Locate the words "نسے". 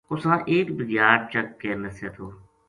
1.81-2.07